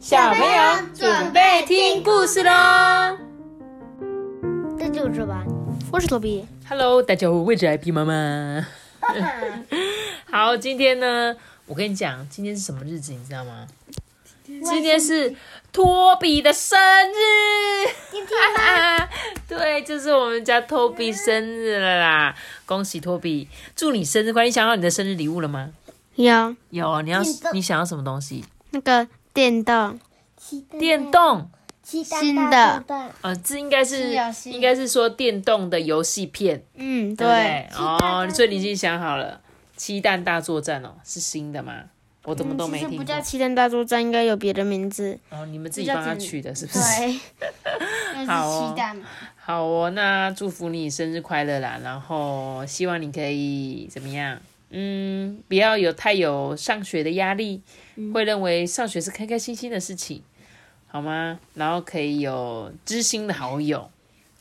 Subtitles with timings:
[0.00, 3.18] 小朋友准备听故事喽。
[4.78, 5.44] 这就是吧，
[5.92, 6.46] 我是托比。
[6.66, 8.66] Hello，大家好，我是 IP 妈妈。
[10.32, 11.36] 好，今天呢，
[11.66, 13.66] 我跟你讲，今天是什么日子，你知道吗？
[14.46, 15.36] 今天是
[15.70, 17.86] 托比的生日。
[18.10, 18.38] 今天
[19.46, 22.34] 对，就是我们家托比生日了啦！
[22.64, 24.46] 恭喜托比，祝你生日快乐！
[24.46, 25.72] 你想要你的生日礼物了吗？
[26.14, 27.20] 有有，你要
[27.52, 28.42] 你想要什么东西？
[28.70, 29.06] 那个
[29.40, 29.98] 电动，
[30.78, 31.48] 电动。
[31.82, 32.84] 新的，
[33.22, 37.66] 呃，这应该是应该是说电动的游戏片，嗯，对？
[37.76, 39.40] 哦，所以你已经想好了，
[39.76, 41.72] 《鸡蛋大作战》哦，是新的吗？
[42.24, 43.02] 我怎么都没听过嗯不。
[43.04, 45.18] 叫《七蛋大作战》，应该有别的名字。
[45.30, 46.80] 哦，你们自己帮他取的，是不是？
[48.14, 48.76] 对， 好哦。
[49.36, 51.80] 好哦，那祝福你生日快乐啦！
[51.82, 54.38] 然后希望你可以怎么样？
[54.70, 57.60] 嗯，不要有太有上学的压力，
[58.14, 60.22] 会认为上学是开开心心的事情，
[60.86, 61.38] 好吗？
[61.54, 63.90] 然后可以有知心的好友，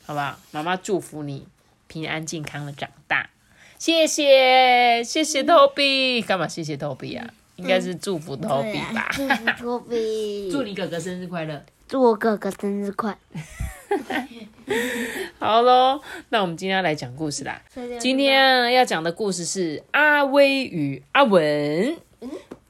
[0.05, 0.39] 好不好？
[0.51, 1.47] 妈妈祝福你
[1.87, 3.29] 平安健康的长大，
[3.77, 7.33] 谢谢谢谢 Toby，干嘛谢谢 Toby 啊？
[7.55, 9.09] 应该是祝福 Toby 吧？
[9.11, 11.65] 祝福托比， 祝你哥哥生日快乐！
[11.87, 13.17] 祝我哥哥生日快
[15.39, 17.61] 好喽，那我们今天要来讲故事啦。
[17.99, 21.95] 今天要讲的故事是阿威与阿文。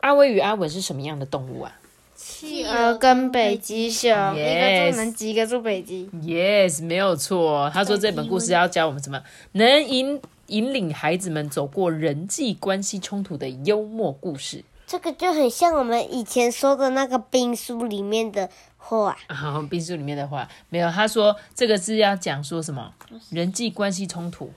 [0.01, 1.75] 阿威与阿文是什么样的动物啊
[2.15, 6.09] 企鹅跟北极熊，一个住南极，一个住北极。
[6.23, 7.69] ？Yes，没有错。
[7.73, 9.21] 他说这本故事要教我们什么？
[9.53, 14.63] 能引引领孩子们走过人际关系冲突的幽默故事。
[14.87, 18.49] 这个就很像我们以前说的那个兵书里面的
[18.79, 20.89] 话， 啊，兵书里面的话没有。
[20.89, 22.91] 他说这个是要讲说什么？
[23.29, 24.51] 人际关系冲突，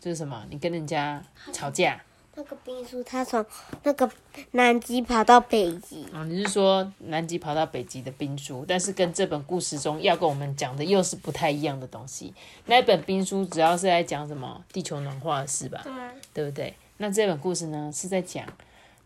[0.00, 0.46] 这是什么？
[0.48, 1.22] 你跟人家
[1.52, 2.00] 吵架。
[2.36, 3.44] 那个兵书他从
[3.82, 4.08] 那个
[4.52, 12.32] 南极跑到北极，哦，你是说南极跑到北极的兵书，但是跟这本故事中要跟我们讲的又是不太一样的东西。
[12.64, 15.84] 那一本兵书主要是在讲什么地球暖化的事吧，
[16.32, 16.74] 对不对？
[16.96, 18.46] 那这本故事呢是在讲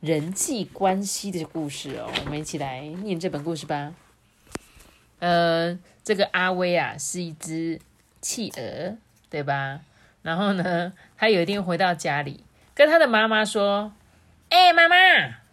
[0.04, 2.12] 人际关系的故事哦。
[2.26, 3.94] 我们一起来念这本故事吧。
[5.18, 7.80] 呃，这个阿威啊是一只
[8.20, 8.98] 企鹅，
[9.30, 9.80] 对吧？
[10.20, 12.44] 然后呢，他有一天回到家里，
[12.74, 13.94] 跟他的妈妈说
[14.50, 14.96] ：“哎、妈妈，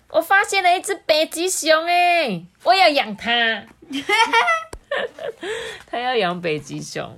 [0.09, 3.63] 我发现了一只北极熊，哎，我要养它。
[5.87, 7.17] 他要养北极熊。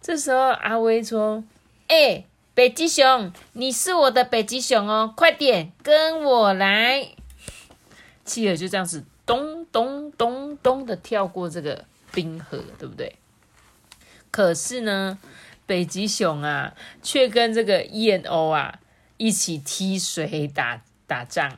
[0.00, 1.44] 这时候阿威说
[1.88, 2.24] ：“哎、
[2.60, 7.08] 北极熊，你是我的北极熊哦，快点跟我来。”
[8.26, 13.16] 企鹅就这样子咚咚咚咚的跳过这个冰河，对不对？
[14.30, 15.18] 可是呢，
[15.64, 18.78] 北极熊啊，却跟这个燕鸥啊
[19.16, 21.56] 一起踢水打打仗，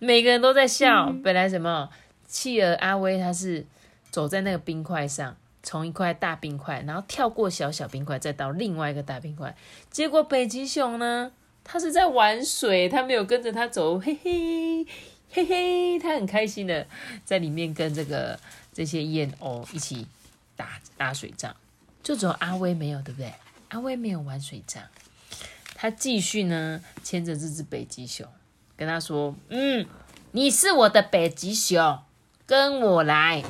[0.00, 1.14] 每个人都在笑。
[1.22, 1.88] 本来什么
[2.26, 3.64] 企鹅阿威他是
[4.10, 5.36] 走在那个冰块上，
[5.66, 9.52] 从一块大冰块，然后跳过小小冰块，再到另外一个大冰块。
[9.90, 11.32] 结果北极熊呢，
[11.64, 14.86] 它是在玩水，它没有跟着他走，嘿嘿
[15.28, 16.86] 嘿嘿，它很开心的
[17.24, 18.38] 在里面跟这个
[18.72, 20.06] 这些燕鸥一起
[20.54, 21.56] 打打水仗。
[22.00, 23.34] 就只有阿威没有，对不对？
[23.70, 24.84] 阿威没有玩水仗，
[25.74, 28.24] 他继续呢牵着这只北极熊，
[28.76, 29.84] 跟他说：“嗯，
[30.30, 31.98] 你是我的北极熊，
[32.46, 33.42] 跟我来。”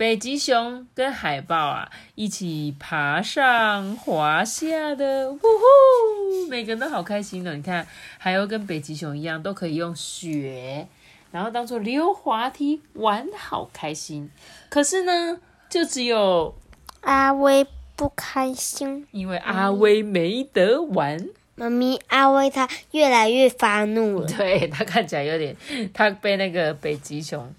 [0.00, 6.48] 北极熊跟海豹啊一起爬上滑下的，呜呼！
[6.48, 7.54] 每个人都好开心的。
[7.54, 10.88] 你看，还有跟北极熊一样，都可以用雪，
[11.30, 14.30] 然后当做溜滑梯玩，得好开心。
[14.70, 16.54] 可是呢，就只有
[17.02, 24.26] 阿威不开心，因为阿威没得玩，妈咪阿威他越来越发怒了。
[24.34, 25.54] 对他看起来有点，
[25.92, 27.54] 他被那个北极熊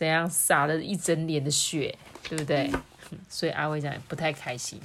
[0.00, 1.94] 怎样洒了一整脸的血，
[2.26, 2.70] 对不对？
[3.28, 4.80] 所以阿威讲不太开心，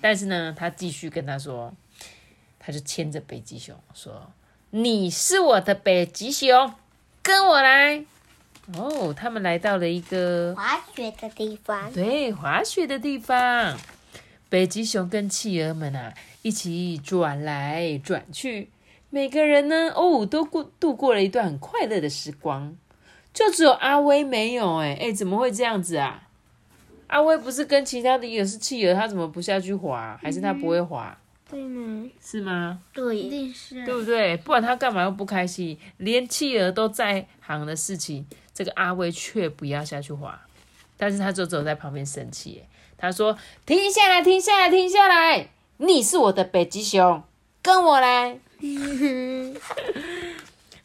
[0.00, 1.74] 但是呢，他继续跟他说，
[2.56, 4.30] 他就牵着北极熊说
[4.70, 6.72] ：“你是我的北极熊，
[7.20, 8.04] 跟我来。”
[8.78, 13.76] 哦，他们来到了一个滑雪的地方，对，滑雪的地方，
[14.48, 18.70] 北极熊跟企鹅们啊一起转来转去，
[19.08, 22.76] 每个人呢哦都过度过了一段很快乐的时光，
[23.32, 26.28] 就只有阿威没有哎哎，怎么会这样子啊？
[27.06, 30.18] 阿威不是跟其他的也是企鹅，他怎么不下去滑？
[30.22, 31.16] 还是他不会滑？
[31.50, 32.08] 对吗？
[32.20, 32.80] 是吗？
[32.92, 34.36] 对，一定是对不对？
[34.36, 35.76] 不管他干嘛又不开心？
[35.96, 38.24] 连企鹅都在行的事情，
[38.54, 40.40] 这个阿威却不要下去滑，
[40.96, 42.68] 但是他就只有在旁边生气耶。
[42.96, 43.36] 他说
[43.66, 45.48] ：“停下来，停下来，停下来！
[45.78, 47.22] 你是我的北极熊，
[47.62, 48.38] 跟我来。”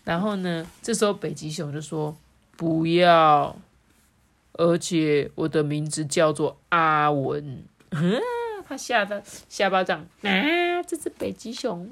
[0.06, 2.16] 然后呢，这时候北极熊就说
[2.56, 3.58] ：“不要，
[4.54, 7.64] 而且我的名字叫做阿文。
[8.68, 10.82] 他吓得下巴掌啊！
[10.88, 11.88] 这只北极熊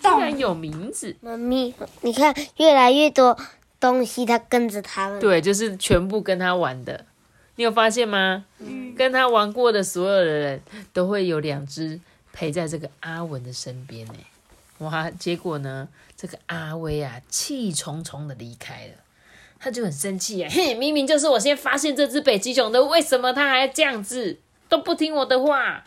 [0.00, 3.36] 居然有名字，妈咪，你看越来越多
[3.80, 5.18] 东西，它跟着它们。
[5.18, 7.06] 对，就是全部跟他玩的。
[7.56, 8.44] 你有发现吗？
[8.60, 10.60] 嗯跟他玩过的所有的人
[10.92, 11.98] 都会有两只
[12.32, 14.14] 陪在这个阿文的身边呢。
[14.78, 15.10] 哇！
[15.10, 18.94] 结果呢，这个阿威啊，气冲冲的离开了，
[19.62, 20.48] 他就很生气哎！
[20.50, 25.84] 嘿，明明就是我先发现这只北极熊的，为什么他还这样子都不听我的话？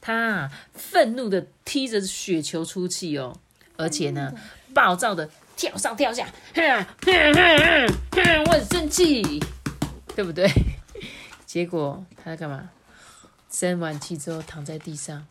[0.00, 3.36] 他愤怒的踢着雪球出气哦，
[3.76, 4.32] 而且呢，
[4.72, 9.42] 暴躁的跳上跳下，哼哼哼哼，我很生气，
[10.14, 10.48] 对不对？
[11.44, 12.70] 结果他在干嘛？
[13.50, 15.26] 生完气之后躺在地上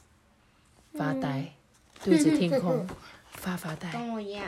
[0.94, 1.54] 发呆，
[2.04, 2.86] 对着天空
[3.32, 3.90] 发发呆。
[3.94, 4.46] 跟我一样。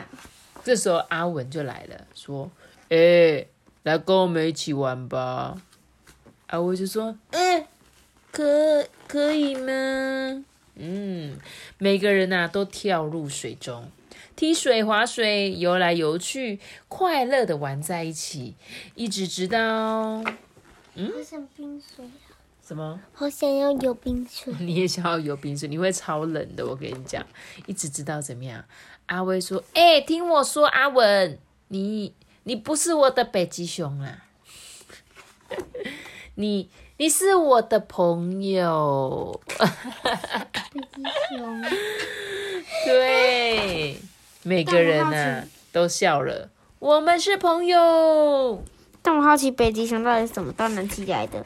[0.62, 2.50] 这时候阿文就来了，说
[2.94, 3.46] ：“哎、
[3.82, 5.60] 来跟我们一起玩吧。”
[6.48, 7.66] 阿威就说：“嗯，
[8.30, 10.44] 可可以吗？”
[10.76, 11.38] 嗯，
[11.78, 13.90] 每个人呐、都跳入水中，
[14.36, 18.54] 踢水、划水，游来游去，快乐的玩在一起，
[18.94, 19.58] 一直直到
[20.94, 22.04] 嗯好想冰水，
[22.64, 23.00] 什么？
[23.12, 24.52] 好想要有冰水。
[24.60, 26.66] 你也想要有冰水，你会超冷的。
[26.66, 27.24] 我跟你讲，
[27.66, 28.64] 一直直到怎么样？
[29.06, 31.38] 阿威说：“哎、听我说，阿文，
[31.68, 32.12] 你
[32.44, 34.24] 你不是我的北极熊啊，
[36.36, 39.40] 你你是我的朋友。
[39.48, 41.02] 北极
[41.36, 41.62] 熊，
[42.84, 43.98] 对，
[44.42, 46.50] 每个人呢、都笑了。
[46.78, 48.62] 我们是朋友。
[49.02, 51.44] 但我好奇北极熊到底是怎么到南极来的？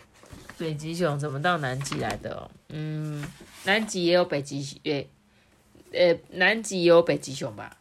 [0.56, 2.50] 北极熊怎么到南极来的、哦？
[2.68, 3.24] 嗯，
[3.64, 5.08] 南极也有北极，诶、
[5.92, 7.76] 呃，南极也有北极熊吧？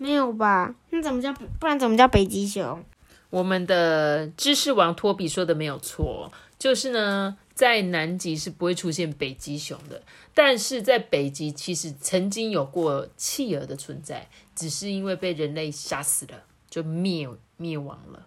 [0.00, 0.74] 没有吧？
[0.88, 2.82] 那怎么叫不然怎么叫北极熊？
[3.28, 10.02] 我们的知识王托比说的没有错，就是呢，在南极是不会出现北极熊的，
[10.32, 14.26] 但是在北极其实曾经有过企鹅的存在，
[14.56, 18.26] 只是因为被人类杀死了，就灭灭亡了。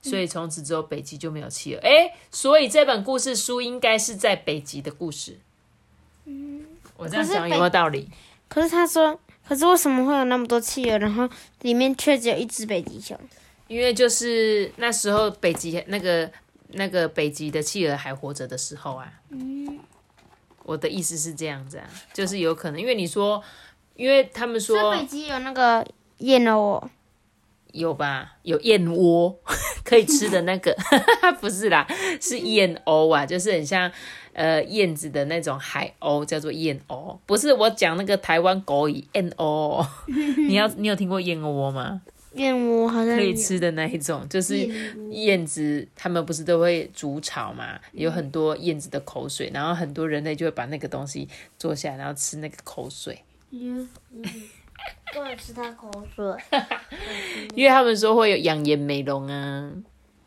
[0.00, 1.80] 所以从此之后，北极就没有企鹅。
[1.80, 5.36] 诶，所以这本故事书应该是在北极的故事。
[6.26, 6.64] 嗯，
[6.96, 8.08] 我这样可是北讲有没有道理？
[8.48, 9.18] 可是他说，
[9.48, 11.28] 可是为什么会有那么多企鹅，然后
[11.62, 13.18] 里面却只有一只北极熊？
[13.66, 16.30] 因为就是那时候北极那个
[16.72, 19.12] 那个北极的企鹅还活着的时候啊。
[19.30, 19.78] 嗯
[20.64, 23.42] 我的意思是这样子啊，就是有可能，因为你说，
[23.96, 25.82] 因为他们说北极有那个
[26.18, 26.90] 燕鸥哦，
[27.72, 29.34] 有吧，有燕窝
[29.82, 30.76] 可以吃的那个，
[31.40, 31.86] 不是啦，
[32.20, 33.90] 是燕鸥啊，就是很像
[34.38, 39.84] 呃燕子的那种海鸥，叫做燕鸥，不是我讲那个台湾狗语燕鸥。
[40.48, 42.00] 你要 你有听过燕窝吗？
[42.34, 44.56] 燕窝好像可以吃的那一种，就是
[45.10, 47.80] 燕子，他们不是都会筑巢嘛？
[47.90, 56.24] 有很多燕子的口水，然后很多人类就会把那个东西做下来，然后吃那个口水，不能吃它口水。
[57.56, 59.72] 因为他们说会有养颜美容啊，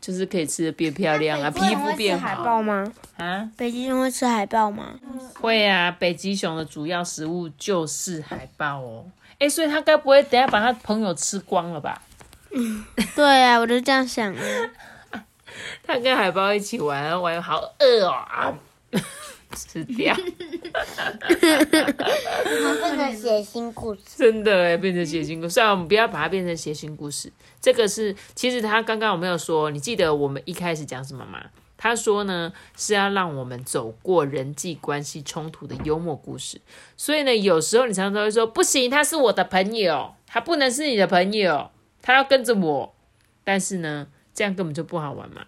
[0.00, 2.92] 就是可以吃的变漂亮啊，皮肤变海好豹吗？
[3.22, 3.48] 啊。
[3.56, 4.98] 北极熊会吃海豹吗？
[5.40, 9.04] 会啊，北极熊的主要食物就是海豹哦。
[9.38, 12.02] 哎，所以他该不会等下把他朋友吃光了吧？
[12.50, 12.84] 嗯
[13.16, 14.40] 对啊，我就这样想的。
[15.82, 18.52] 他跟海豹一起玩，玩好饿哦啊，
[19.54, 20.14] 吃掉。
[21.28, 24.00] 变成写新故事。
[24.16, 25.54] 真的哎，变成写信故事。
[25.54, 29.70] 虽然我们不要把它变成写信故事，这个是其实他刚刚有没有说？
[29.70, 31.42] 你记得我们一开始讲什么吗？
[31.82, 36.60] 他说呢是要让我们走过人际关系冲突的幽默故事。
[36.96, 42.94] 所以呢，有时候你常常会说不行，他是我的朋友，他不能是你的朋友，他要跟着我。
[43.42, 45.44] 但是呢，这样根本就不好玩嘛。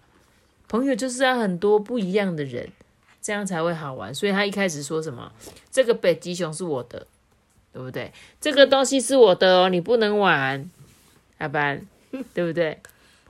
[0.67, 2.69] 朋友就是要很多不一样的人，
[3.21, 4.13] 这样才会好玩。
[4.13, 5.31] 所以他一开始说什么？
[5.71, 7.07] 这个北极熊是我的，
[7.71, 8.11] 对不对？
[8.41, 10.69] 这个东西是我的哦，你不能玩，
[11.37, 11.87] 阿班，
[12.33, 12.81] 对不对？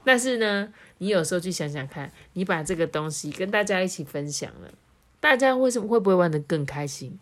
[0.04, 4.72] 但是呢，你有时候去想想看，你把这个东西跟大家一起分享了，
[5.20, 7.20] 大家为什么会不会玩的更开心？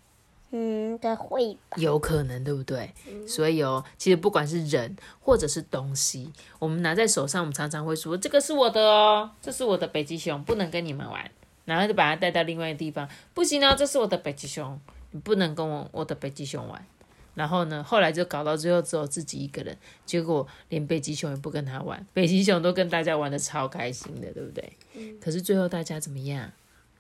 [0.52, 1.78] 嗯，应该会吧。
[1.78, 2.94] 有可能，对不对？
[3.28, 11.32] 所以哦，其实不管是人或者是东西，我们拿在手上，我们常常会说这个是我的哦，这是我的北极熊，不能跟你们玩，
[11.66, 16.86] 然后就把它带到另外一个地方，不行哦，这是我的北极熊，你不能跟我我的北极熊玩。
[17.34, 24.74] 然后呢，后来就搞到最后只有自己一个人，结果连北极熊也不跟他玩，北极熊都跟大家玩的超开心的，对不对？
[25.20, 26.52] 可是最后大家怎么样？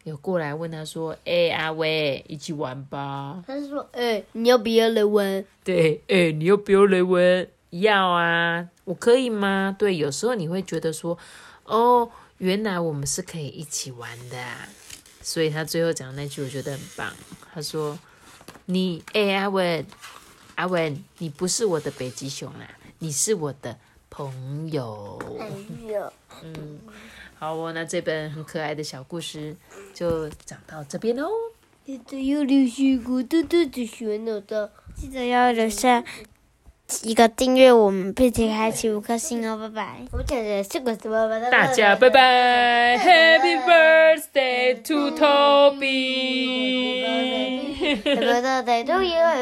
[0.04, 5.46] 有过来问他说：“哎、阿威，一起玩吧。”他说，哎、你要不要来玩？
[5.63, 7.48] 对，哎、你要不要来玩？
[7.70, 9.74] 要啊，我可以吗？
[9.80, 11.18] 对，有时候你会觉得说，
[11.63, 14.68] 哦，原来我们是可以一起玩的、啊。
[15.22, 17.13] 所以他最后讲的那句我觉得很棒，
[17.54, 17.98] 他说
[18.68, 19.86] ：“你哎、阿文，
[20.55, 22.67] 阿文，你不是我的北极熊啦，
[23.00, 23.77] 你是我的
[24.10, 26.12] 朋友。”朋友，
[26.43, 26.79] 嗯，
[27.38, 29.55] 好哦，那这本很可爱的小故事
[29.93, 31.29] 就讲到这边喽。
[31.86, 34.72] 记得要留下个嘟嘟的选了的。
[34.95, 36.03] 记得要留下
[37.01, 40.01] 一个订阅我们，并且开启五颗星哦，拜拜。
[40.12, 41.50] 我讲的是个什么？
[41.50, 45.83] 大家拜拜，Happy birthday to Toby。
[48.15, 49.24] 拜拜，都有。